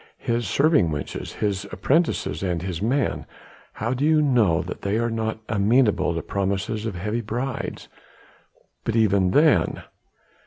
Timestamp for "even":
8.95-9.29